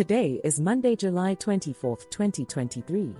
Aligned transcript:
Today 0.00 0.40
is 0.44 0.58
Monday, 0.58 0.96
July 0.96 1.34
24, 1.34 1.98
2023. 2.08 3.14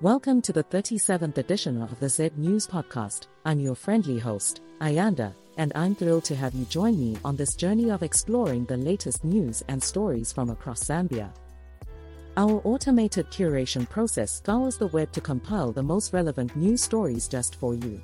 Welcome 0.00 0.40
to 0.40 0.50
the 0.50 0.64
37th 0.64 1.36
edition 1.36 1.82
of 1.82 2.00
the 2.00 2.08
Z 2.08 2.30
News 2.38 2.66
Podcast. 2.66 3.26
I'm 3.44 3.60
your 3.60 3.74
friendly 3.74 4.18
host, 4.18 4.62
Ayanda, 4.80 5.34
and 5.58 5.72
I'm 5.74 5.94
thrilled 5.94 6.24
to 6.24 6.34
have 6.34 6.54
you 6.54 6.64
join 6.64 6.98
me 6.98 7.18
on 7.22 7.36
this 7.36 7.54
journey 7.54 7.90
of 7.90 8.02
exploring 8.02 8.64
the 8.64 8.78
latest 8.78 9.24
news 9.24 9.62
and 9.68 9.82
stories 9.82 10.32
from 10.32 10.48
across 10.48 10.84
Zambia. 10.84 11.34
Our 12.38 12.62
automated 12.64 13.26
curation 13.26 13.86
process 13.86 14.36
scours 14.36 14.78
the 14.78 14.86
web 14.86 15.12
to 15.12 15.20
compile 15.20 15.70
the 15.70 15.82
most 15.82 16.14
relevant 16.14 16.56
news 16.56 16.82
stories 16.82 17.28
just 17.28 17.56
for 17.56 17.74
you. 17.74 18.00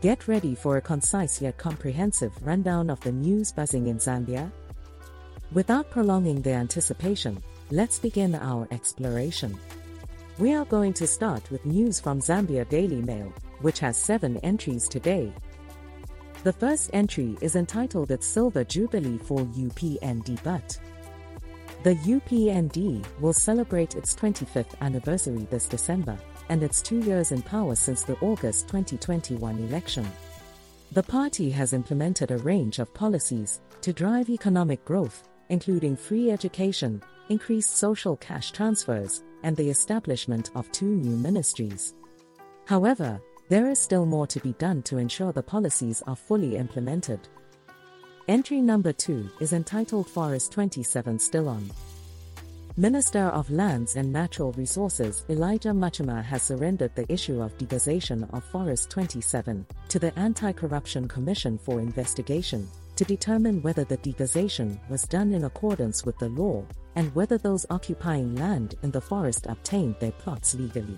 Get 0.00 0.26
ready 0.26 0.56
for 0.56 0.78
a 0.78 0.82
concise 0.82 1.40
yet 1.40 1.56
comprehensive 1.56 2.32
rundown 2.42 2.90
of 2.90 2.98
the 2.98 3.12
news 3.12 3.52
buzzing 3.52 3.86
in 3.86 3.98
Zambia. 3.98 4.50
Without 5.54 5.90
prolonging 5.90 6.40
the 6.40 6.52
anticipation, 6.52 7.42
let's 7.70 7.98
begin 7.98 8.34
our 8.34 8.66
exploration. 8.70 9.54
We 10.38 10.54
are 10.54 10.64
going 10.64 10.94
to 10.94 11.06
start 11.06 11.50
with 11.50 11.66
news 11.66 12.00
from 12.00 12.20
Zambia 12.20 12.66
Daily 12.70 13.02
Mail, 13.02 13.30
which 13.60 13.78
has 13.80 13.98
seven 13.98 14.38
entries 14.38 14.88
today. 14.88 15.30
The 16.42 16.54
first 16.54 16.88
entry 16.94 17.36
is 17.42 17.54
entitled 17.54 18.10
It's 18.10 18.26
Silver 18.26 18.64
Jubilee 18.64 19.18
for 19.18 19.40
UPND 19.40 20.42
But. 20.42 20.78
The 21.82 21.96
UPND 21.96 23.04
will 23.20 23.34
celebrate 23.34 23.94
its 23.94 24.14
25th 24.14 24.80
anniversary 24.80 25.46
this 25.50 25.68
December 25.68 26.16
and 26.48 26.62
its 26.62 26.80
two 26.80 27.00
years 27.00 27.30
in 27.30 27.42
power 27.42 27.74
since 27.74 28.04
the 28.04 28.16
August 28.20 28.68
2021 28.68 29.58
election. 29.58 30.10
The 30.92 31.02
party 31.02 31.50
has 31.50 31.74
implemented 31.74 32.30
a 32.30 32.38
range 32.38 32.78
of 32.78 32.94
policies 32.94 33.60
to 33.82 33.92
drive 33.92 34.30
economic 34.30 34.82
growth, 34.84 35.28
including 35.52 35.94
free 35.94 36.30
education, 36.30 37.00
increased 37.28 37.76
social 37.76 38.16
cash 38.16 38.52
transfers, 38.52 39.22
and 39.42 39.54
the 39.54 39.68
establishment 39.68 40.50
of 40.54 40.72
two 40.72 40.86
new 40.86 41.14
ministries. 41.14 41.94
However, 42.64 43.20
there 43.50 43.68
is 43.68 43.78
still 43.78 44.06
more 44.06 44.26
to 44.28 44.40
be 44.40 44.54
done 44.54 44.82
to 44.84 44.96
ensure 44.96 45.30
the 45.30 45.42
policies 45.42 46.02
are 46.06 46.16
fully 46.16 46.56
implemented. 46.56 47.20
Entry 48.28 48.62
number 48.62 48.94
2 48.94 49.28
is 49.40 49.52
entitled 49.52 50.08
Forest 50.08 50.52
27 50.52 51.18
Still 51.18 51.50
On. 51.50 51.70
Minister 52.78 53.24
of 53.24 53.50
Lands 53.50 53.96
and 53.96 54.10
Natural 54.10 54.52
Resources 54.52 55.26
Elijah 55.28 55.74
Muchima 55.74 56.24
has 56.24 56.42
surrendered 56.42 56.94
the 56.94 57.12
issue 57.12 57.42
of 57.42 57.58
degazation 57.58 58.26
of 58.32 58.42
Forest 58.44 58.88
27 58.88 59.66
to 59.90 59.98
the 59.98 60.18
Anti-Corruption 60.18 61.06
Commission 61.08 61.58
for 61.58 61.78
investigation 61.78 62.66
to 63.02 63.16
determine 63.16 63.60
whether 63.62 63.82
the 63.82 63.96
degazation 63.96 64.78
was 64.88 65.08
done 65.08 65.32
in 65.32 65.42
accordance 65.42 66.06
with 66.06 66.16
the 66.18 66.28
law 66.28 66.64
and 66.94 67.12
whether 67.16 67.36
those 67.36 67.66
occupying 67.68 68.36
land 68.36 68.76
in 68.84 68.92
the 68.92 69.00
forest 69.00 69.46
obtained 69.48 69.96
their 69.98 70.12
plots 70.12 70.54
legally. 70.54 70.96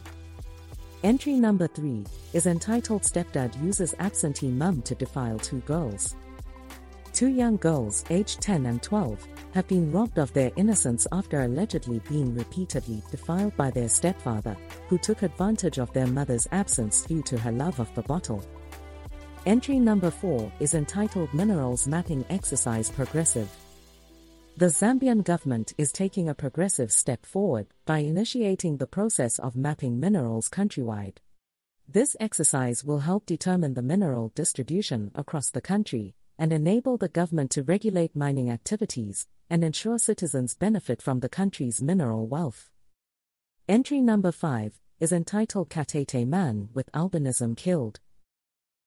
Entry 1.02 1.32
number 1.32 1.66
3 1.66 2.04
is 2.34 2.46
entitled 2.46 3.04
Stepdad 3.04 3.58
Uses 3.62 3.94
Absentee 4.00 4.50
Mum 4.50 4.82
to 4.82 4.94
Defile 4.94 5.38
Two 5.38 5.60
Girls. 5.60 6.14
Two 7.14 7.28
young 7.28 7.56
girls, 7.56 8.04
aged 8.10 8.42
10 8.42 8.66
and 8.66 8.82
12, 8.82 9.26
have 9.54 9.66
been 9.66 9.90
robbed 9.90 10.18
of 10.18 10.30
their 10.34 10.50
innocence 10.56 11.06
after 11.10 11.40
allegedly 11.40 12.00
being 12.10 12.34
repeatedly 12.34 13.02
defiled 13.10 13.56
by 13.56 13.70
their 13.70 13.88
stepfather, 13.88 14.58
who 14.88 14.98
took 14.98 15.22
advantage 15.22 15.78
of 15.78 15.90
their 15.94 16.08
mother's 16.08 16.46
absence 16.52 17.04
due 17.04 17.22
to 17.22 17.38
her 17.38 17.52
love 17.52 17.80
of 17.80 17.94
the 17.94 18.02
bottle. 18.02 18.44
Entry 19.46 19.78
number 19.78 20.10
4 20.10 20.50
is 20.58 20.72
entitled 20.72 21.34
Minerals 21.34 21.86
Mapping 21.86 22.24
Exercise 22.30 22.90
Progressive. 22.90 23.50
The 24.56 24.70
Zambian 24.70 25.22
government 25.22 25.74
is 25.76 25.92
taking 25.92 26.30
a 26.30 26.34
progressive 26.34 26.90
step 26.90 27.26
forward 27.26 27.66
by 27.84 27.98
initiating 27.98 28.78
the 28.78 28.86
process 28.86 29.38
of 29.38 29.54
mapping 29.54 30.00
minerals 30.00 30.48
countrywide. 30.48 31.18
This 31.86 32.16
exercise 32.18 32.86
will 32.86 33.00
help 33.00 33.26
determine 33.26 33.74
the 33.74 33.82
mineral 33.82 34.32
distribution 34.34 35.10
across 35.14 35.50
the 35.50 35.60
country 35.60 36.14
and 36.38 36.50
enable 36.50 36.96
the 36.96 37.10
government 37.10 37.50
to 37.50 37.62
regulate 37.62 38.16
mining 38.16 38.50
activities 38.50 39.26
and 39.50 39.62
ensure 39.62 39.98
citizens 39.98 40.54
benefit 40.54 41.02
from 41.02 41.20
the 41.20 41.28
country's 41.28 41.82
mineral 41.82 42.26
wealth. 42.26 42.70
Entry 43.68 44.00
number 44.00 44.32
5 44.32 44.80
is 45.00 45.12
entitled 45.12 45.68
Katete 45.68 46.26
Man 46.26 46.70
with 46.72 46.90
Albinism 46.92 47.58
Killed. 47.58 48.00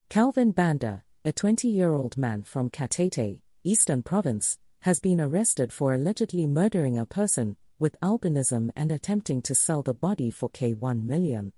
Calvin 0.10 0.52
Banda, 0.52 1.04
a 1.26 1.34
20 1.34 1.68
year 1.68 1.92
old 1.92 2.18
man 2.18 2.42
from 2.42 2.70
Katete, 2.70 3.42
Eastern 3.66 4.02
Province, 4.02 4.58
has 4.84 5.02
been 5.02 5.20
arrested 5.20 5.74
for 5.74 5.94
allegedly 5.94 6.48
murdering 6.48 6.98
a 6.98 7.06
person 7.06 7.58
with 7.78 8.00
albinism 8.00 8.70
and 8.74 8.90
attempting 8.90 9.42
to 9.42 9.54
sell 9.54 9.84
the 9.84 9.94
body 9.94 10.32
for 10.32 10.50
K1 10.50 11.04
million. 11.04 11.52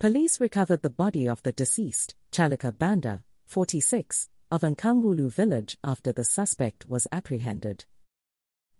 Police 0.00 0.40
recovered 0.40 0.82
the 0.82 0.90
body 0.90 1.28
of 1.28 1.40
the 1.44 1.52
deceased, 1.52 2.16
Chalika 2.32 2.76
Banda, 2.76 3.22
46, 3.46 4.28
of 4.50 4.62
Nkangulu 4.62 5.30
village 5.30 5.78
after 5.84 6.12
the 6.12 6.24
suspect 6.24 6.88
was 6.88 7.06
apprehended. 7.12 7.84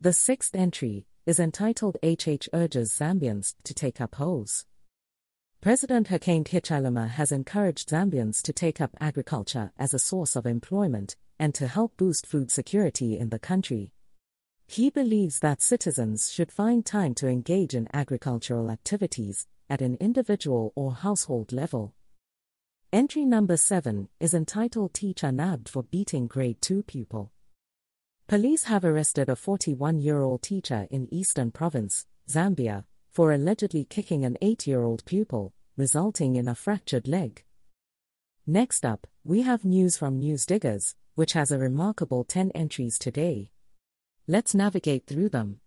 The 0.00 0.12
sixth 0.12 0.56
entry 0.56 1.06
is 1.24 1.38
entitled 1.38 1.98
HH 2.02 2.48
urges 2.52 2.92
Zambians 2.98 3.54
to 3.62 3.74
take 3.74 4.00
up 4.00 4.16
hoes. 4.16 4.66
President 5.60 6.06
Hakainde 6.06 6.46
Hichilema 6.46 7.08
has 7.08 7.32
encouraged 7.32 7.88
Zambians 7.88 8.40
to 8.42 8.52
take 8.52 8.80
up 8.80 8.96
agriculture 9.00 9.72
as 9.76 9.92
a 9.92 9.98
source 9.98 10.36
of 10.36 10.46
employment 10.46 11.16
and 11.36 11.52
to 11.56 11.66
help 11.66 11.96
boost 11.96 12.28
food 12.28 12.52
security 12.52 13.18
in 13.18 13.30
the 13.30 13.40
country. 13.40 13.90
He 14.68 14.88
believes 14.88 15.40
that 15.40 15.60
citizens 15.60 16.30
should 16.30 16.52
find 16.52 16.86
time 16.86 17.12
to 17.16 17.26
engage 17.26 17.74
in 17.74 17.88
agricultural 17.92 18.70
activities 18.70 19.48
at 19.68 19.82
an 19.82 19.96
individual 19.98 20.72
or 20.76 20.94
household 20.94 21.50
level. 21.52 21.92
Entry 22.92 23.24
number 23.24 23.56
7 23.56 24.08
is 24.20 24.34
entitled 24.34 24.94
Teacher 24.94 25.32
Nabbed 25.32 25.68
for 25.68 25.82
Beating 25.82 26.28
Grade 26.28 26.62
2 26.62 26.84
Pupil. 26.84 27.32
Police 28.28 28.64
have 28.64 28.84
arrested 28.84 29.28
a 29.28 29.34
41 29.34 29.98
year 30.02 30.20
old 30.22 30.40
teacher 30.40 30.86
in 30.88 31.12
Eastern 31.12 31.50
Province, 31.50 32.06
Zambia, 32.30 32.84
for 33.18 33.32
allegedly 33.32 33.82
kicking 33.82 34.24
an 34.24 34.38
8 34.40 34.64
year 34.68 34.84
old 34.84 35.04
pupil, 35.04 35.52
resulting 35.76 36.36
in 36.36 36.46
a 36.46 36.54
fractured 36.54 37.08
leg. 37.08 37.42
Next 38.46 38.84
up, 38.86 39.08
we 39.24 39.42
have 39.42 39.64
news 39.64 39.98
from 39.98 40.20
Newsdiggers, 40.20 40.94
which 41.16 41.32
has 41.32 41.50
a 41.50 41.58
remarkable 41.58 42.22
10 42.22 42.52
entries 42.52 42.96
today. 42.96 43.50
Let's 44.28 44.54
navigate 44.54 45.08
through 45.08 45.30
them. 45.30 45.58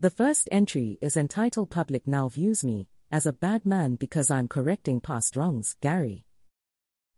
The 0.00 0.10
first 0.10 0.50
entry 0.52 0.98
is 1.00 1.16
entitled 1.16 1.70
Public 1.70 2.06
Now 2.06 2.28
Views 2.28 2.62
Me, 2.62 2.88
as 3.10 3.24
a 3.24 3.32
bad 3.32 3.64
man 3.64 3.94
because 3.94 4.30
I'm 4.30 4.46
correcting 4.46 5.00
past 5.00 5.36
wrongs, 5.36 5.76
Gary. 5.80 6.26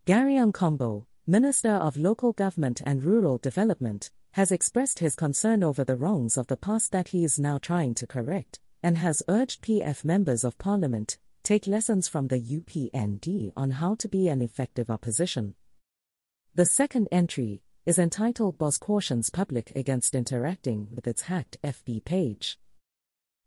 Gary 0.04 0.34
Nkombo, 0.34 1.06
Minister 1.26 1.72
of 1.72 1.97
Local 1.97 2.32
Government 2.32 2.81
and 2.86 3.02
Rural 3.02 3.38
Development, 3.38 4.08
has 4.34 4.52
expressed 4.52 5.00
his 5.00 5.16
concern 5.16 5.64
over 5.64 5.82
the 5.82 5.97
wrongs 5.97 6.36
of 6.36 6.47
the 6.47 6.56
past 6.56 6.92
that 6.92 7.08
he 7.08 7.25
is 7.25 7.41
now 7.41 7.58
trying 7.58 7.92
to 7.94 8.06
correct, 8.06 8.60
and 8.82 8.98
has 8.98 9.22
urged 9.28 9.62
PF 9.62 10.04
members 10.04 10.44
of 10.44 10.59
parliament 10.59 11.19
take 11.43 11.66
lessons 11.66 12.09
from 12.09 12.28
the 12.28 12.41
UPND 12.41 13.53
on 13.56 13.72
how 13.72 13.94
to 13.97 14.09
be 14.09 14.28
an 14.28 14.43
effective 14.43 14.91
opposition. 14.91 15.54
The 16.54 16.66
second 16.66 17.09
entry 17.10 17.62
is 17.84 17.98
entitled 17.98 18.59
BoZ 18.59 18.78
Cautions 18.78 19.31
Public 19.31 19.72
Against 19.75 20.15
Interacting 20.15 20.88
with 20.94 21.06
its 21.06 21.22
hacked 21.22 21.56
FB 21.65 22.04
page. 22.04 22.59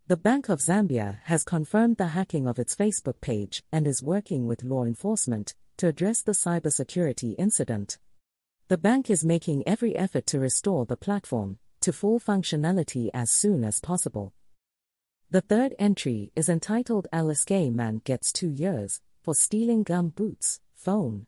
The 0.07 0.17
Bank 0.17 0.49
of 0.49 0.59
Zambia 0.59 1.19
has 1.23 1.43
confirmed 1.43 1.97
the 1.97 2.07
hacking 2.07 2.47
of 2.47 2.59
its 2.59 2.75
Facebook 2.75 3.21
page 3.21 3.63
and 3.71 3.87
is 3.87 4.03
working 4.03 4.45
with 4.45 4.63
law 4.63 4.83
enforcement 4.83 5.55
to 5.77 5.87
address 5.87 6.21
the 6.21 6.33
cybersecurity 6.33 7.35
incident. 7.37 7.97
The 8.67 8.77
bank 8.77 9.09
is 9.09 9.23
making 9.23 9.67
every 9.67 9.95
effort 9.95 10.25
to 10.27 10.39
restore 10.39 10.85
the 10.85 10.97
platform 10.97 11.59
to 11.81 11.93
full 11.93 12.19
functionality 12.19 13.09
as 13.13 13.31
soon 13.31 13.63
as 13.63 13.79
possible. 13.79 14.33
The 15.31 15.41
third 15.41 15.73
entry 15.79 16.31
is 16.35 16.49
entitled 16.49 17.07
Alice 17.11 17.43
Gay 17.45 17.71
Man 17.71 17.99
Gets 18.03 18.31
Two 18.31 18.51
Years 18.51 19.01
for 19.23 19.33
Stealing 19.33 19.81
Gum 19.81 20.09
Boots, 20.09 20.61
Phone. 20.75 21.25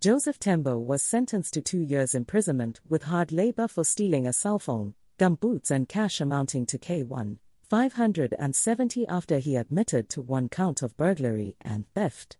Joseph 0.00 0.38
Tembo 0.38 0.78
was 0.78 1.02
sentenced 1.02 1.52
to 1.54 1.60
two 1.60 1.82
years 1.82 2.14
imprisonment 2.14 2.80
with 2.88 3.04
hard 3.04 3.32
labor 3.32 3.68
for 3.68 3.84
stealing 3.84 4.26
a 4.26 4.32
cell 4.32 4.58
phone, 4.58 4.94
gum 5.18 5.34
boots, 5.34 5.70
and 5.70 5.90
cash 5.90 6.22
amounting 6.22 6.64
to 6.66 6.78
K1. 6.78 7.36
570 7.68 9.06
after 9.08 9.38
he 9.40 9.56
admitted 9.56 10.08
to 10.08 10.22
one 10.22 10.48
count 10.48 10.80
of 10.82 10.96
burglary 10.96 11.54
and 11.60 11.84
theft. 11.94 12.38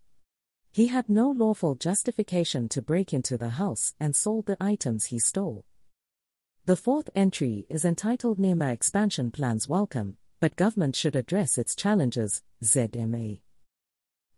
He 0.73 0.87
had 0.87 1.11
no 1.11 1.31
lawful 1.31 1.75
justification 1.75 2.71
to 2.71 2.81
break 2.81 3.13
into 3.13 3.37
the 3.37 3.51
house 3.51 3.95
and 4.01 4.17
sold 4.17 4.47
the 4.47 4.57
items 4.59 5.07
he 5.07 5.19
stole. 5.19 5.67
The 6.65 6.77
fourth 6.77 7.11
entry 7.15 7.67
is 7.69 7.85
entitled 7.85 8.39
NHIMA 8.39 8.73
Expansion 8.73 9.31
Plans 9.31 9.69
Welcome, 9.69 10.17
but 10.41 10.57
government 10.57 10.97
should 10.97 11.17
address 11.17 11.59
its 11.59 11.75
challenges, 11.75 12.43
ZMA. 12.63 13.41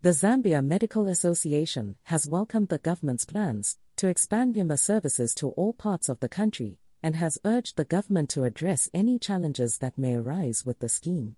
The 0.01 0.11
Zambia 0.11 0.65
Medical 0.65 1.09
Association 1.09 1.97
has 2.05 2.29
welcomed 2.29 2.69
the 2.69 2.79
government's 2.79 3.25
plans 3.25 3.79
to 3.97 4.07
expand 4.07 4.55
NHIMA 4.55 4.79
services 4.79 5.35
to 5.35 5.49
all 5.51 5.73
parts 5.73 6.09
of 6.09 6.21
the 6.21 6.29
country, 6.29 6.79
and 7.03 7.17
has 7.17 7.39
urged 7.45 7.77
the 7.77 7.85
government 7.85 8.29
to 8.31 8.45
address 8.45 8.89
any 8.95 9.19
challenges 9.19 9.79
that 9.79 9.99
may 9.99 10.15
arise 10.15 10.65
with 10.65 10.79
the 10.79 10.89
scheme. 10.89 11.37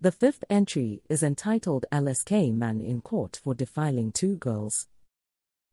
The 0.00 0.12
fifth 0.12 0.44
entry 0.50 1.02
is 1.08 1.22
entitled 1.22 1.86
LSK 1.90 2.54
Man 2.54 2.80
in 2.80 3.00
Court 3.00 3.40
for 3.42 3.54
Defiling 3.54 4.12
Two 4.12 4.36
Girls. 4.36 4.88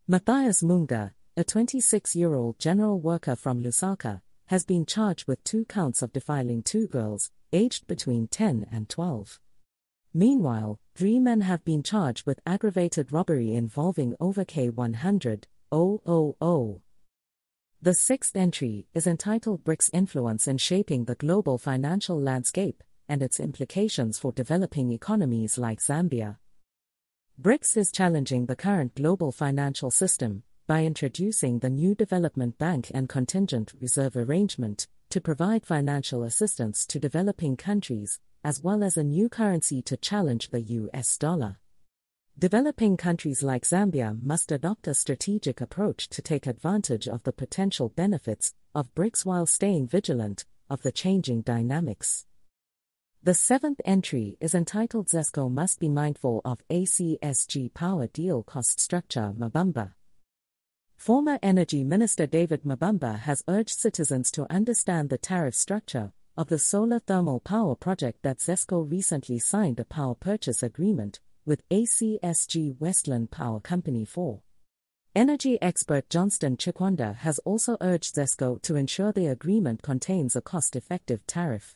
Matthias 0.08 0.64
Munga, 0.64 1.12
a 1.36 1.44
26 1.44 2.16
year 2.16 2.34
old 2.34 2.58
general 2.58 3.00
worker 3.00 3.36
from 3.36 3.62
Lusaka, 3.62 4.22
has 4.48 4.66
been 4.66 4.86
charged 4.86 5.28
with 5.28 5.44
two 5.44 5.66
counts 5.66 6.02
of 6.02 6.14
defiling 6.14 6.64
two 6.64 6.88
girls, 6.88 7.32
aged 7.54 7.88
between 7.88 8.28
10 8.28 8.68
and 8.72 8.90
12. 8.90 9.40
Meanwhile, 10.14 10.80
three 10.96 11.20
men 11.20 11.42
have 11.42 11.64
been 11.64 11.82
charged 11.82 12.26
with 12.26 12.42
aggravated 12.46 13.12
robbery 13.12 13.54
involving 13.54 14.16
over 14.20 14.44
K100 14.44 15.46
000. 15.72 16.82
The 17.82 17.94
sixth 17.94 18.36
entry 18.36 18.88
is 18.94 19.08
entitled 19.08 19.64
BRICS 19.64 19.90
Influence 19.94 20.48
in 20.48 20.58
Shaping 20.58 21.06
the 21.06 21.16
Global 21.16 21.58
Financial 21.58 22.20
Landscape 22.20 22.84
and 23.10 23.22
Its 23.22 23.40
Implications 23.40 24.18
for 24.18 24.32
Developing 24.32 24.92
Economies 24.92 25.58
like 25.58 25.80
Zambia. 25.80 26.38
BRICS 27.42 27.78
is 27.78 27.92
challenging 27.92 28.46
the 28.46 28.56
current 28.56 28.96
global 28.96 29.32
financial 29.32 29.92
system 29.92 30.44
by 30.68 30.86
introducing 30.86 31.60
the 31.60 31.70
new 31.70 31.94
Development 31.94 32.58
Bank 32.58 32.90
and 32.94 33.10
Contingent 33.10 33.74
Reserve 33.82 34.16
Arrangement 34.16 34.88
to 35.14 35.22
provide 35.22 35.64
financial 35.64 36.24
assistance 36.24 36.88
to 36.88 37.00
developing 37.00 37.56
countries 37.56 38.20
as 38.44 38.64
well 38.64 38.84
as 38.84 38.98
a 38.98 39.04
new 39.04 39.30
currency 39.30 39.80
to 39.80 39.96
challenge 39.96 40.50
the 40.50 40.62
US 40.62 41.20
dollar. 41.20 41.60
Developing 42.40 42.98
countries 42.98 43.44
like 43.44 43.62
Zambia 43.62 44.20
must 44.24 44.52
adopt 44.52 44.88
a 44.88 44.96
strategic 44.96 45.62
approach 45.62 46.10
to 46.10 46.24
take 46.24 46.48
advantage 46.48 47.08
of 47.08 47.22
the 47.22 47.32
potential 47.32 47.90
benefits 47.90 48.56
of 48.74 48.92
BRICS 48.96 49.24
while 49.24 49.46
staying 49.46 49.88
vigilant 49.88 50.46
of 50.68 50.82
the 50.82 50.92
changing 50.92 51.42
dynamics. 51.42 52.26
The 53.22 53.36
seventh 53.36 53.82
entry 53.86 54.36
is 54.42 54.56
entitled 54.56 55.10
ZESCO 55.10 55.48
must 55.52 55.80
be 55.80 55.90
mindful 55.90 56.42
of 56.44 56.68
ACSG 56.72 57.72
power 57.76 58.08
deal 58.08 58.42
cost 58.42 58.80
structure 58.80 59.32
Mabumba. 59.38 59.94
Former 60.96 61.38
Energy 61.44 61.84
Minister 61.84 62.26
David 62.26 62.64
Mabumba 62.64 63.20
has 63.20 63.44
urged 63.48 63.78
citizens 63.78 64.32
to 64.32 64.52
understand 64.52 65.10
the 65.10 65.18
tariff 65.18 65.56
structure 65.56 66.14
of 66.38 66.48
the 66.48 66.58
solar 66.58 67.00
thermal 67.00 67.40
power 67.40 67.76
project 67.76 68.24
that 68.24 68.40
ZESCO 68.40 68.90
recently 68.90 69.38
signed 69.40 69.80
a 69.80 69.86
power 69.86 70.16
purchase 70.16 70.64
agreement 70.64 71.20
with 71.46 71.68
ACSG 71.70 72.80
Westland 72.80 73.32
Power 73.32 73.60
Company 73.60 74.06
for. 74.06 74.42
Energy 75.16 75.62
expert 75.62 76.10
Johnston 76.10 76.58
Chikwanda 76.58 77.18
has 77.18 77.38
also 77.40 77.78
urged 77.82 78.16
ZESCO 78.16 78.62
to 78.64 78.76
ensure 78.76 79.12
the 79.12 79.28
agreement 79.28 79.84
contains 79.84 80.36
a 80.36 80.42
cost 80.42 80.76
effective 80.76 81.26
tariff. 81.28 81.76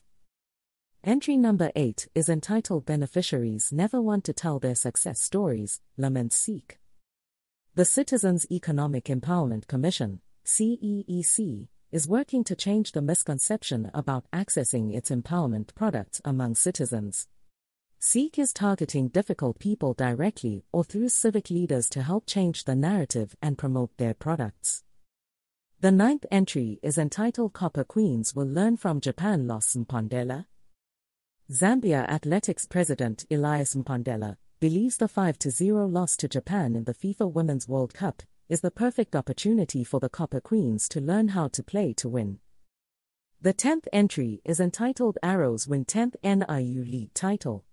Entry 1.03 1.37
number 1.37 1.71
8 1.75 2.07
is 2.15 2.29
entitled 2.29 2.85
Beneficiaries 2.85 3.71
Never 3.71 4.01
Want 4.01 4.23
to 4.23 4.33
Tell 4.33 4.57
Their 4.57 4.75
Success 4.75 5.21
Stories, 5.21 5.79
Lament 5.97 6.31
CEEC. 6.31 6.77
The 7.77 7.85
Citizens 7.85 8.47
Economic 8.51 9.03
Empowerment 9.03 9.67
Commission, 9.67 10.19
CEEC, 10.43 11.67
is 11.91 12.07
working 12.07 12.43
to 12.45 12.55
change 12.55 12.91
the 12.91 13.03
misconception 13.03 13.91
about 13.93 14.25
accessing 14.33 14.95
its 14.95 15.11
empowerment 15.11 15.75
products 15.75 16.19
among 16.25 16.55
citizens. 16.55 17.27
CEEC 18.01 18.39
is 18.39 18.51
targeting 18.51 19.09
difficult 19.09 19.59
people 19.59 19.93
directly 19.93 20.63
or 20.71 20.83
through 20.83 21.09
civic 21.09 21.51
leaders 21.51 21.87
to 21.91 22.01
help 22.01 22.25
change 22.25 22.63
the 22.63 22.73
narrative 22.73 23.35
and 23.43 23.59
promote 23.59 23.95
their 23.97 24.15
products. 24.15 24.83
The 25.79 25.91
ninth 25.91 26.25
entry 26.31 26.79
is 26.81 26.97
entitled 26.97 27.53
Copper 27.53 27.83
Queens 27.83 28.33
Will 28.33 28.47
Learn 28.47 28.77
from 28.77 29.01
Japan 29.01 29.45
Loss 29.45 29.75
Mpondela. 29.75 30.47
Zambia 31.51 32.09
Athletics 32.09 32.65
President 32.65 33.27
Elias 33.29 33.75
Mpondela 33.75 34.37
believes 34.59 34.97
the 34.97 35.07
5 35.07 35.37
0 35.39 35.85
loss 35.85 36.17
to 36.17 36.27
Japan 36.27 36.75
in 36.75 36.85
the 36.85 36.93
FIFA 36.93 37.31
Women's 37.31 37.67
World 37.67 37.93
Cup 37.93 38.23
is 38.49 38.61
the 38.61 38.71
perfect 38.71 39.15
opportunity 39.15 39.83
for 39.83 39.99
the 39.99 40.09
Copper 40.09 40.41
Queens 40.41 40.89
to 40.89 40.99
learn 40.99 41.29
how 41.29 41.47
to 41.49 41.61
play 41.61 41.93
to 41.93 42.09
win. 42.09 42.39
The 43.39 43.53
10th 43.53 43.87
entry 43.93 44.41
is 44.43 44.59
entitled 44.59 45.19
Arrows 45.21 45.67
Win 45.67 45.85
10th 45.85 46.15
NIU 46.23 46.83
League 46.83 47.13
Title. 47.13 47.65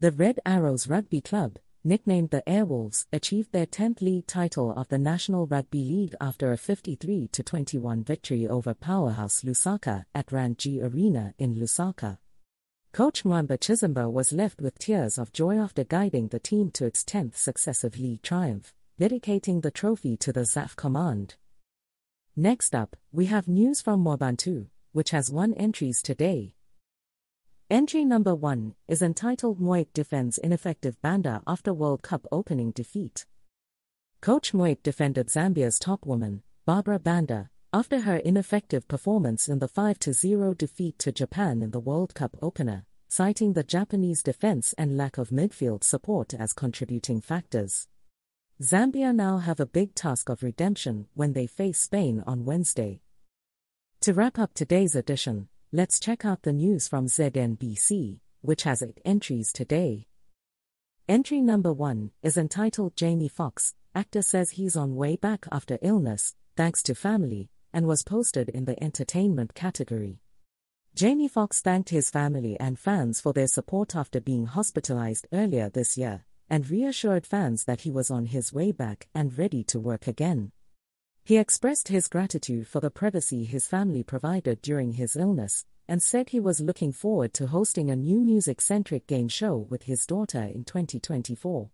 The 0.00 0.12
Red 0.12 0.40
Arrows 0.46 0.88
Rugby 0.88 1.20
Club, 1.20 1.58
nicknamed 1.84 2.30
the 2.30 2.42
Airwolves, 2.46 3.04
achieved 3.12 3.52
their 3.52 3.66
10th 3.66 4.00
league 4.00 4.26
title 4.26 4.72
of 4.72 4.88
the 4.88 4.98
National 4.98 5.46
Rugby 5.46 5.84
League 5.84 6.14
after 6.22 6.52
a 6.52 6.56
53 6.56 7.28
21 7.28 8.02
victory 8.02 8.48
over 8.48 8.72
powerhouse 8.72 9.42
Lusaka 9.42 10.06
at 10.14 10.32
Rand-G 10.32 10.80
Arena 10.80 11.34
in 11.38 11.56
Lusaka. 11.56 12.16
Coach 12.92 13.24
Mwamba 13.24 13.56
Chizimba 13.56 14.12
was 14.12 14.34
left 14.34 14.60
with 14.60 14.78
tears 14.78 15.16
of 15.16 15.32
joy 15.32 15.56
after 15.56 15.82
guiding 15.82 16.28
the 16.28 16.38
team 16.38 16.70
to 16.72 16.84
its 16.84 17.02
10th 17.04 17.36
successive 17.36 17.98
league 17.98 18.20
triumph 18.20 18.74
dedicating 18.98 19.62
the 19.62 19.70
trophy 19.70 20.14
to 20.18 20.30
the 20.30 20.42
ZAF 20.42 20.76
command. 20.76 21.36
Next 22.36 22.74
up, 22.74 22.94
we 23.10 23.26
have 23.26 23.48
news 23.48 23.80
from 23.80 24.04
Mwebantu, 24.04 24.66
which 24.92 25.10
has 25.12 25.30
one 25.30 25.54
entries 25.54 26.02
today. 26.02 26.54
Entry 27.70 28.04
number 28.04 28.34
1 28.34 28.74
is 28.88 29.00
entitled 29.00 29.58
Mwape 29.58 29.94
defends 29.94 30.36
ineffective 30.36 31.00
Banda 31.00 31.42
after 31.46 31.72
World 31.72 32.02
Cup 32.02 32.26
opening 32.30 32.72
defeat. 32.72 33.24
Coach 34.20 34.52
Mwape 34.52 34.82
defended 34.82 35.28
Zambia's 35.28 35.78
top 35.78 36.04
woman, 36.04 36.42
Barbara 36.66 36.98
Banda, 36.98 37.48
after 37.74 38.00
her 38.00 38.16
ineffective 38.16 38.86
performance 38.86 39.48
in 39.48 39.58
the 39.58 39.68
5 39.68 39.96
0 40.12 40.52
defeat 40.52 40.98
to 40.98 41.10
Japan 41.10 41.62
in 41.62 41.70
the 41.70 41.80
World 41.80 42.14
Cup 42.14 42.36
opener, 42.42 42.84
citing 43.08 43.54
the 43.54 43.62
Japanese 43.62 44.22
defense 44.22 44.74
and 44.76 44.98
lack 44.98 45.16
of 45.16 45.30
midfield 45.30 45.82
support 45.82 46.34
as 46.34 46.52
contributing 46.52 47.22
factors. 47.22 47.88
Zambia 48.60 49.14
now 49.14 49.38
have 49.38 49.58
a 49.58 49.64
big 49.64 49.94
task 49.94 50.28
of 50.28 50.42
redemption 50.42 51.06
when 51.14 51.32
they 51.32 51.46
face 51.46 51.78
Spain 51.78 52.22
on 52.26 52.44
Wednesday. 52.44 53.00
To 54.02 54.12
wrap 54.12 54.38
up 54.38 54.52
today's 54.52 54.94
edition, 54.94 55.48
let's 55.72 55.98
check 55.98 56.26
out 56.26 56.42
the 56.42 56.52
news 56.52 56.88
from 56.88 57.06
ZNBC, 57.06 58.20
which 58.42 58.64
has 58.64 58.82
eight 58.82 59.00
entries 59.06 59.50
today. 59.50 60.08
Entry 61.08 61.40
number 61.40 61.72
one 61.72 62.10
is 62.22 62.36
entitled 62.36 62.96
Jamie 62.96 63.28
Foxx, 63.28 63.74
actor 63.94 64.20
says 64.20 64.50
he's 64.50 64.76
on 64.76 64.94
way 64.94 65.16
back 65.16 65.46
after 65.50 65.78
illness, 65.80 66.34
thanks 66.54 66.82
to 66.82 66.94
family, 66.94 67.48
and 67.72 67.86
was 67.86 68.02
posted 68.02 68.48
in 68.48 68.64
the 68.64 68.82
entertainment 68.82 69.54
category. 69.54 70.20
Jamie 70.94 71.28
Foxx 71.28 71.60
thanked 71.62 71.88
his 71.88 72.10
family 72.10 72.58
and 72.60 72.78
fans 72.78 73.20
for 73.20 73.32
their 73.32 73.46
support 73.46 73.96
after 73.96 74.20
being 74.20 74.46
hospitalized 74.46 75.26
earlier 75.32 75.70
this 75.70 75.96
year 75.96 76.24
and 76.50 76.68
reassured 76.68 77.26
fans 77.26 77.64
that 77.64 77.80
he 77.80 77.90
was 77.90 78.10
on 78.10 78.26
his 78.26 78.52
way 78.52 78.72
back 78.72 79.08
and 79.14 79.38
ready 79.38 79.64
to 79.64 79.80
work 79.80 80.06
again. 80.06 80.52
He 81.24 81.38
expressed 81.38 81.88
his 81.88 82.08
gratitude 82.08 82.68
for 82.68 82.80
the 82.80 82.90
privacy 82.90 83.44
his 83.44 83.66
family 83.66 84.02
provided 84.02 84.60
during 84.60 84.92
his 84.92 85.16
illness 85.16 85.64
and 85.88 86.02
said 86.02 86.28
he 86.28 86.40
was 86.40 86.60
looking 86.60 86.92
forward 86.92 87.32
to 87.34 87.46
hosting 87.46 87.90
a 87.90 87.96
new 87.96 88.20
music 88.20 88.60
centric 88.60 89.06
game 89.06 89.28
show 89.28 89.56
with 89.56 89.84
his 89.84 90.04
daughter 90.04 90.42
in 90.42 90.64
2024. 90.64 91.70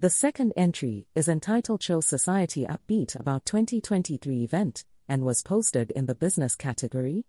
The 0.00 0.10
second 0.10 0.54
entry 0.56 1.06
is 1.14 1.28
entitled 1.28 1.82
Show 1.82 2.00
Society 2.00 2.64
Upbeat 2.64 3.18
about 3.18 3.44
2023 3.44 4.44
event 4.44 4.84
and 5.08 5.24
was 5.24 5.42
posted 5.42 5.90
in 5.92 6.06
the 6.06 6.14
business 6.14 6.56
category. 6.56 7.24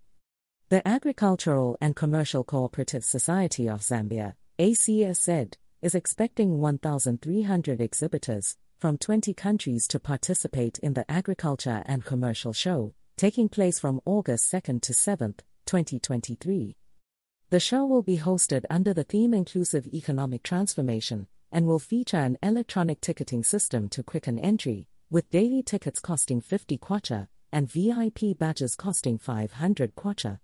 The 0.70 0.88
Agricultural 0.88 1.78
and 1.80 1.96
Commercial 1.96 2.44
Cooperative 2.44 3.06
Society 3.06 3.70
of 3.70 3.82
Zambia, 3.82 4.34
ACSZ, 4.58 5.54
is 5.82 5.94
expecting 5.94 6.60
1,300 6.60 7.82
exhibitors 7.82 8.58
from 8.80 8.98
20 8.98 9.34
countries 9.34 9.88
to 9.88 10.00
participate 10.00 10.80
in 10.80 10.94
the 10.94 11.10
Agriculture 11.10 11.84
and 11.86 12.04
Commercial 12.04 12.54
Show, 12.54 12.94
taking 13.18 13.50
place 13.50 13.80
from 13.80 14.02
August 14.06 14.52
2nd 14.52 14.82
to 14.82 14.94
7th, 14.94 15.40
2023. 15.66 16.76
The 17.52 17.60
show 17.60 17.86
will 17.86 18.02
be 18.02 18.18
hosted 18.18 18.66
under 18.70 18.94
the 18.94 19.04
theme 19.04 19.34
Inclusive 19.34 19.88
Economic 19.88 20.44
Transformation 20.44 21.28
and 21.52 21.68
will 21.68 21.80
feature 21.80 22.18
an 22.18 22.38
electronic 22.42 23.00
ticketing 23.02 23.44
system 23.44 23.88
to 23.90 24.04
quicken 24.04 24.40
entry, 24.40 24.88
with 25.10 25.30
daily 25.30 25.62
tickets 25.62 26.00
costing 26.00 26.42
50 26.42 26.78
kwacha 26.80 27.28
and 27.52 27.70
VIP 27.72 28.38
badges 28.38 28.76
costing 28.76 29.18
500 29.18 29.96
kwacha. 29.96 30.40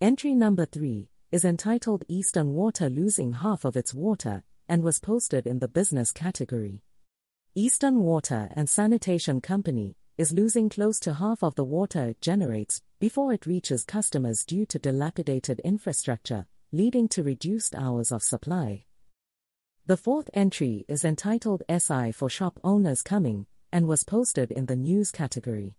Entry 0.00 0.34
number 0.34 0.66
3 0.66 1.08
is 1.30 1.44
entitled 1.44 2.04
Eastern 2.08 2.54
Water 2.54 2.88
Losing 2.88 3.32
Half 3.32 3.64
of 3.64 3.76
Its 3.76 3.92
Water 3.92 4.44
and 4.68 4.82
was 4.82 4.98
posted 4.98 5.46
in 5.46 5.58
the 5.58 5.68
business 5.68 6.12
category. 6.12 6.82
Eastern 7.54 8.00
Water 8.00 8.50
and 8.54 8.68
Sanitation 8.68 9.40
Company 9.40 9.96
is 10.18 10.32
losing 10.32 10.68
close 10.68 10.98
to 11.00 11.14
half 11.14 11.42
of 11.42 11.54
the 11.54 11.64
water 11.64 12.08
it 12.10 12.20
generates 12.20 12.82
before 12.98 13.32
it 13.32 13.46
reaches 13.46 13.84
customers 13.84 14.44
due 14.44 14.66
to 14.66 14.78
dilapidated 14.78 15.60
infrastructure, 15.60 16.46
leading 16.72 17.08
to 17.08 17.22
reduced 17.22 17.74
hours 17.74 18.12
of 18.12 18.22
supply. 18.22 18.84
The 19.86 19.96
fourth 19.96 20.28
entry 20.34 20.84
is 20.86 21.04
entitled 21.04 21.62
SI 21.70 22.12
for 22.12 22.28
Shop 22.28 22.60
Owners 22.62 23.00
Coming 23.00 23.46
and 23.72 23.86
was 23.86 24.04
posted 24.04 24.50
in 24.50 24.66
the 24.66 24.76
news 24.76 25.10
category. 25.10 25.77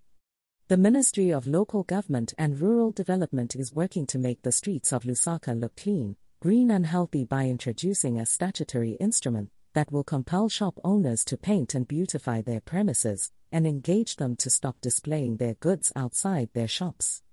The 0.70 0.78
Ministry 0.78 1.32
of 1.32 1.48
Local 1.48 1.82
Government 1.82 2.36
and 2.38 2.62
Rural 2.62 2.92
Development 2.92 3.56
is 3.56 3.74
working 3.74 4.06
to 4.06 4.20
make 4.20 4.44
the 4.44 4.52
streets 4.52 4.94
of 4.94 5.04
Lusaka 5.04 5.60
look 5.60 5.76
clean, 5.76 6.16
green, 6.42 6.70
and 6.70 6.86
healthy 6.86 7.26
by 7.26 7.48
introducing 7.48 8.20
a 8.20 8.26
statutory 8.28 8.92
instrument 9.00 9.50
that 9.74 9.92
will 9.92 10.04
compel 10.04 10.48
shop 10.48 10.80
owners 10.84 11.26
to 11.26 11.38
paint 11.38 11.74
and 11.74 11.88
beautify 11.88 12.44
their 12.44 12.62
premises 12.62 13.32
and 13.52 13.66
engage 13.66 14.18
them 14.18 14.36
to 14.36 14.52
stop 14.52 14.80
displaying 14.80 15.38
their 15.38 15.56
goods 15.56 15.92
outside 15.96 16.50
their 16.54 16.68
shops. 16.68 17.24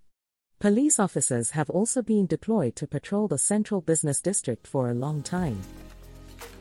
Police 0.58 0.98
officers 0.98 1.50
have 1.50 1.68
also 1.68 2.00
been 2.00 2.24
deployed 2.24 2.74
to 2.76 2.86
patrol 2.86 3.28
the 3.28 3.36
central 3.36 3.82
business 3.82 4.22
district 4.22 4.66
for 4.66 4.88
a 4.88 4.94
long 4.94 5.22
time. 5.22 5.60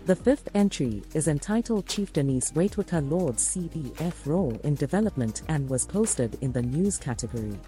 The 0.05 0.15
fifth 0.15 0.50
entry 0.53 1.01
is 1.15 1.27
entitled 1.27 1.88
Chief 1.88 2.13
Denise 2.13 2.51
Waitwika 2.51 3.09
Lord's 3.09 3.43
CDF 3.43 4.13
Role 4.27 4.55
in 4.63 4.75
Development 4.75 5.41
and 5.47 5.67
was 5.67 5.88
posted 5.88 6.38
in 6.41 6.51
the 6.51 6.62
news 6.62 7.00
category. 7.00 7.59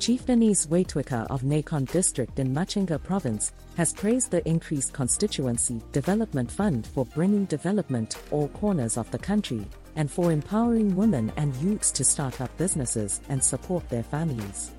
Chief 0.00 0.26
Denise 0.26 0.66
Waitwika 0.66 1.28
of 1.30 1.42
Nakonde 1.42 1.92
District 1.92 2.36
in 2.40 2.52
Muchinga 2.52 3.00
Province 3.00 3.52
has 3.76 3.92
praised 3.92 4.32
the 4.32 4.46
increased 4.48 4.92
constituency 4.92 5.80
development 5.92 6.50
fund 6.50 6.88
for 6.88 7.06
bringing 7.06 7.44
development 7.44 8.16
all 8.32 8.48
corners 8.48 8.96
of 8.96 9.08
the 9.12 9.18
country 9.18 9.64
and 9.94 10.10
for 10.10 10.32
empowering 10.32 10.96
women 10.96 11.32
and 11.36 11.54
youths 11.58 11.92
to 11.92 12.02
start 12.02 12.40
up 12.40 12.50
businesses 12.58 13.20
and 13.28 13.44
support 13.44 13.88
their 13.88 14.02
families. 14.02 14.72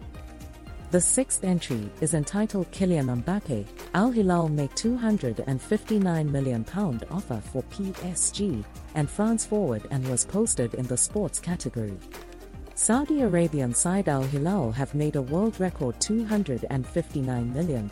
The 0.92 1.00
sixth 1.00 1.46
entry 1.46 1.90
is 2.02 2.14
entitled 2.14 2.70
Kylian 2.74 3.24
Mbappe. 3.24 3.66
Al 3.94 4.12
Hilal 4.12 4.50
make 4.50 4.76
£259 4.76 6.30
million 6.30 6.66
offer 7.10 7.42
for 7.54 7.64
PSG 7.64 8.62
and 8.96 9.10
France 9.10 9.46
forward 9.46 9.88
and 9.90 10.06
was 10.10 10.26
posted 10.26 10.74
in 10.74 10.86
the 10.88 10.98
sports 10.98 11.40
category. 11.40 11.98
Saudi 12.76 13.22
Arabian 13.22 13.74
side 13.74 14.10
Al 14.10 14.24
Hilal 14.24 14.74
have 14.74 14.94
made 14.94 15.16
a 15.16 15.22
world 15.22 15.58
record 15.62 15.96
£259 16.02 17.54
million 17.54 17.90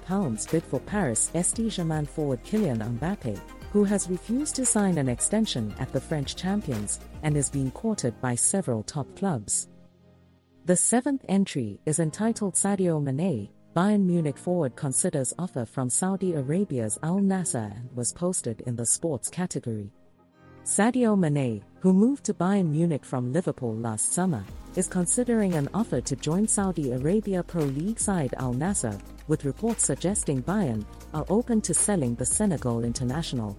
bid 0.51 0.63
for 0.63 0.81
Paris 0.81 1.31
St 1.33 1.71
Germain 1.71 2.05
forward 2.05 2.43
Kylian 2.43 2.79
Mbappe, 2.99 3.39
who 3.71 3.85
has 3.85 4.09
refused 4.09 4.57
to 4.57 4.65
sign 4.65 4.97
an 4.97 5.07
extension 5.07 5.73
at 5.79 5.93
the 5.93 6.01
French 6.01 6.35
champions 6.35 6.99
and 7.23 7.37
is 7.37 7.49
being 7.49 7.71
courted 7.71 8.19
by 8.19 8.35
several 8.35 8.83
top 8.83 9.07
clubs. 9.15 9.69
The 10.69 10.75
seventh 10.75 11.25
entry 11.27 11.79
is 11.88 11.97
entitled 11.97 12.53
Sadio 12.53 13.01
Mane. 13.01 13.49
Bayern 13.75 14.05
Munich 14.05 14.38
forward 14.38 14.75
considers 14.75 15.33
offer 15.39 15.65
from 15.65 15.89
Saudi 15.89 16.35
Arabia's 16.35 16.99
Al 17.01 17.17
Nassr 17.17 17.75
and 17.75 17.91
was 17.95 18.13
posted 18.13 18.61
in 18.67 18.75
the 18.75 18.85
sports 18.85 19.29
category. 19.29 19.91
Sadio 20.65 21.17
Mane, 21.17 21.63
who 21.79 21.91
moved 21.91 22.23
to 22.25 22.35
Bayern 22.35 22.69
Munich 22.69 23.03
from 23.03 23.33
Liverpool 23.33 23.73
last 23.77 24.13
summer, 24.13 24.43
is 24.75 24.88
considering 24.88 25.55
an 25.55 25.69
offer 25.73 26.01
to 26.01 26.15
join 26.15 26.47
Saudi 26.47 26.91
Arabia 26.91 27.41
Pro 27.41 27.63
League 27.63 27.99
side 27.99 28.35
Al 28.38 28.53
Nassr, 28.53 29.01
with 29.27 29.45
reports 29.45 29.83
suggesting 29.83 30.43
Bayern 30.43 30.85
are 31.15 31.25
open 31.29 31.61
to 31.61 31.73
selling 31.73 32.13
the 32.13 32.27
Senegal 32.27 32.83
international. 32.83 33.57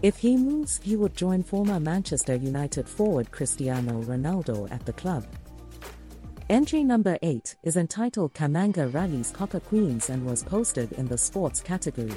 If 0.00 0.16
he 0.16 0.38
moves, 0.38 0.80
he 0.82 0.96
would 0.96 1.14
join 1.14 1.42
former 1.42 1.78
Manchester 1.78 2.34
United 2.34 2.88
forward 2.88 3.30
Cristiano 3.30 4.00
Ronaldo 4.04 4.72
at 4.72 4.86
the 4.86 4.94
club. 4.94 5.26
Entry 6.50 6.82
number 6.82 7.16
8 7.22 7.54
is 7.62 7.76
entitled 7.76 8.34
Kamanga 8.34 8.92
Rallies 8.92 9.30
Copper 9.30 9.60
Queens 9.60 10.10
and 10.10 10.26
was 10.26 10.42
posted 10.42 10.90
in 10.94 11.06
the 11.06 11.16
sports 11.16 11.60
category. 11.60 12.12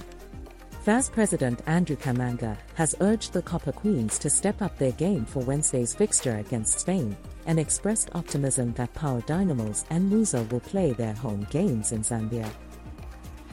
FAZ 0.84 1.08
President 1.12 1.62
Andrew 1.68 1.96
Kamanga 1.96 2.58
has 2.74 2.96
urged 3.00 3.34
the 3.34 3.44
Copper 3.44 3.72
Queens 3.72 4.18
to 4.18 4.32
step 4.32 4.64
up 4.64 4.76
their 4.80 4.94
game 4.94 5.24
for 5.24 5.44
Wednesday's 5.44 5.94
fixture 5.94 6.38
against 6.38 6.80
Spain 6.80 7.16
and 7.46 7.60
expressed 7.60 8.10
optimism 8.16 8.74
that 8.74 8.92
Power 8.96 9.22
Dynamos 9.28 9.86
and 9.92 10.10
Musa 10.10 10.42
will 10.50 10.62
play 10.62 10.94
their 10.94 11.14
home 11.14 11.46
games 11.52 11.92
in 11.92 12.02
Zambia. 12.02 12.50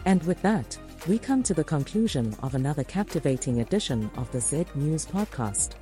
And 0.07 0.23
with 0.23 0.41
that, 0.41 0.79
we 1.07 1.19
come 1.19 1.43
to 1.43 1.53
the 1.53 1.63
conclusion 1.63 2.35
of 2.43 2.55
another 2.55 2.85
captivating 2.85 3.61
edition 3.61 4.11
of 4.17 4.33
the 4.33 4.41
Z 4.41 4.65
News 4.75 5.05
Podcast. 5.05 5.75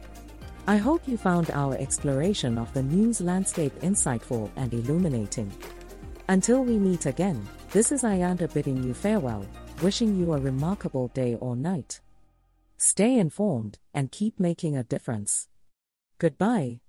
I 0.68 0.76
hope 0.76 1.08
you 1.08 1.16
found 1.16 1.50
our 1.52 1.78
exploration 1.78 2.58
of 2.58 2.70
the 2.74 2.82
news 2.82 3.22
landscape 3.22 3.72
insightful 3.80 4.50
and 4.54 4.70
illuminating. 4.74 5.50
Until 6.28 6.62
we 6.62 6.78
meet 6.78 7.06
again, 7.06 7.48
this 7.70 7.90
is 7.90 8.02
Ayanda 8.02 8.52
bidding 8.52 8.82
you 8.82 8.92
farewell, 8.92 9.46
wishing 9.80 10.14
you 10.14 10.34
a 10.34 10.38
remarkable 10.38 11.08
day 11.08 11.36
or 11.40 11.56
night. 11.56 12.02
Stay 12.76 13.18
informed 13.18 13.78
and 13.94 14.12
keep 14.12 14.38
making 14.38 14.76
a 14.76 14.84
difference. 14.84 15.48
Goodbye. 16.18 16.80